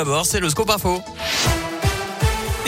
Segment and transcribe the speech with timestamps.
[0.00, 1.02] D'abord, c'est le scoop info.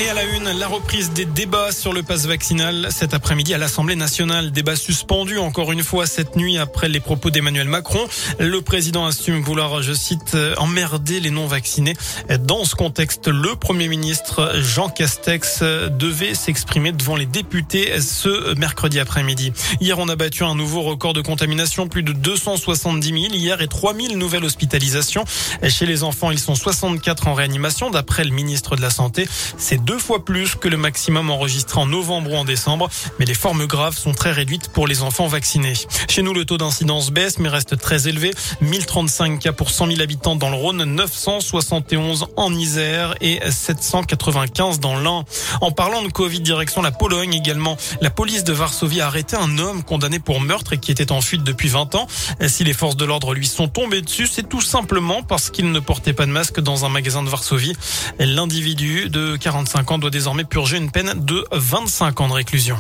[0.01, 3.59] Et à la une, la reprise des débats sur le pass vaccinal cet après-midi à
[3.59, 4.51] l'Assemblée nationale.
[4.51, 8.01] Débat suspendu encore une fois cette nuit après les propos d'Emmanuel Macron.
[8.39, 11.97] Le président assume vouloir, je cite, emmerder les non-vaccinés.
[12.41, 19.01] Dans ce contexte, le Premier ministre Jean Castex devait s'exprimer devant les députés ce mercredi
[19.01, 19.53] après-midi.
[19.83, 23.69] Hier, on a battu un nouveau record de contamination, plus de 270 000 hier et
[23.69, 25.27] 3 000 nouvelles hospitalisations.
[25.69, 29.29] Chez les enfants, ils sont 64 en réanimation d'après le ministre de la Santé.
[29.59, 33.35] C'est deux fois plus que le maximum enregistré en novembre ou en décembre, mais les
[33.35, 35.73] formes graves sont très réduites pour les enfants vaccinés.
[36.09, 38.33] Chez nous, le taux d'incidence baisse, mais reste très élevé.
[38.61, 44.97] 1035 cas pour 100 000 habitants dans le Rhône, 971 en Isère et 795 dans
[44.97, 45.25] l'Ain.
[45.61, 47.77] En parlant de Covid, direction la Pologne également.
[48.01, 51.21] La police de Varsovie a arrêté un homme condamné pour meurtre et qui était en
[51.21, 52.07] fuite depuis 20 ans.
[52.47, 55.81] Si les forces de l'ordre lui sont tombées dessus, c'est tout simplement parce qu'il ne
[55.81, 57.75] portait pas de masque dans un magasin de Varsovie.
[58.21, 59.37] L'individu de
[59.71, 62.77] 45 ans doit désormais purger une peine de 25 ans de réclusion.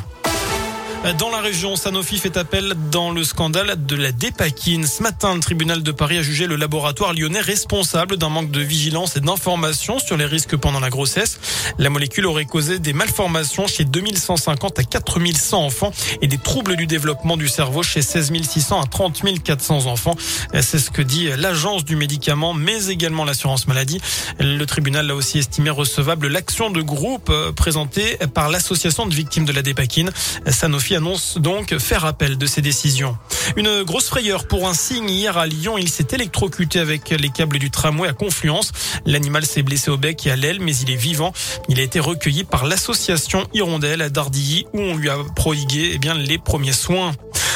[1.18, 4.86] Dans la région, Sanofi fait appel dans le scandale de la dépakine.
[4.86, 8.60] Ce matin, le tribunal de Paris a jugé le laboratoire lyonnais responsable d'un manque de
[8.60, 11.40] vigilance et d'information sur les risques pendant la grossesse.
[11.78, 15.90] La molécule aurait causé des malformations chez 2150 à 4100 enfants
[16.20, 20.16] et des troubles du développement du cerveau chez 16 600 à 30 400 enfants.
[20.60, 24.02] C'est ce que dit l'agence du médicament, mais également l'assurance maladie.
[24.38, 29.52] Le tribunal a aussi estimé recevable l'action de groupe présentée par l'association de victimes de
[29.52, 30.10] la dépakine.
[30.46, 33.16] Sanofi annonce donc faire appel de ces décisions.
[33.56, 35.78] Une grosse frayeur pour un cygne hier à Lyon.
[35.78, 38.72] Il s'est électrocuté avec les câbles du tramway à Confluence.
[39.06, 41.32] L'animal s'est blessé au bec et à l'aile, mais il est vivant.
[41.68, 45.98] Il a été recueilli par l'association Hirondelle à Dardilly où on lui a prohigué eh
[45.98, 47.12] bien, les premiers soins.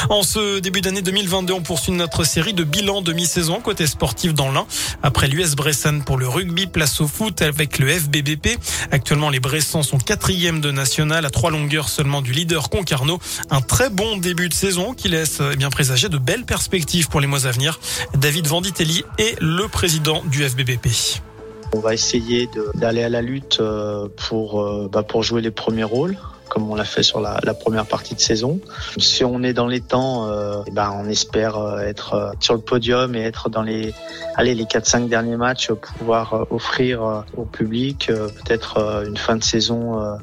[0.09, 4.51] En ce début d'année 2022, on poursuit notre série de bilans demi-saison côté sportif dans
[4.51, 4.67] l'Ain.
[5.01, 8.59] Après l'US Bressan pour le rugby, place au foot avec le FBBP.
[8.91, 13.19] Actuellement, les Bressans sont quatrième de national à trois longueurs seulement du leader Concarneau.
[13.49, 17.19] Un très bon début de saison qui laisse eh bien présager de belles perspectives pour
[17.19, 17.79] les mois à venir.
[18.13, 20.87] David Vanditelli est le président du FBBP.
[21.73, 26.17] On va essayer d'aller à la lutte euh, euh, bah, pour jouer les premiers rôles
[26.55, 28.61] comme on l'a fait sur la, première partie de saison.
[28.97, 32.53] Si on est dans les temps, euh, eh ben on espère euh, être euh, sur
[32.53, 33.93] le podium et être dans les,
[34.35, 40.17] allez, les 4-5 derniers matchs, pouvoir offrir au public peut-être une fin de saison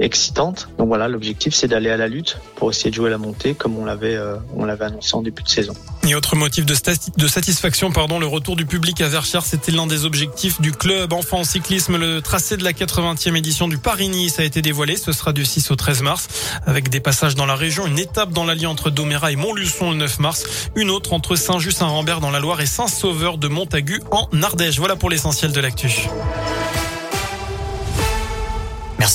[0.00, 0.68] excitante.
[0.78, 3.76] Donc voilà, l'objectif c'est d'aller à la lutte pour essayer de jouer la montée comme
[3.76, 4.18] on l'avait
[4.54, 5.74] on l'avait annoncé en début de saison.
[6.08, 10.06] Et autre motif de, satisfaction, pardon, le retour du public à Verchères, c'était l'un des
[10.06, 11.98] objectifs du club enfant cyclisme.
[11.98, 14.96] Le tracé de la 80e édition du Paris-Nice a été dévoilé.
[14.96, 16.28] Ce sera du 6 au 13 mars,
[16.64, 19.98] avec des passages dans la région, une étape dans l'allié entre Doméra et Montluçon le
[19.98, 20.44] 9 mars,
[20.76, 24.78] une autre entre Saint-Just-Saint-Rambert dans la Loire et Saint-Sauveur de Montagu en Ardèche.
[24.78, 26.08] Voilà pour l'essentiel de l'actu.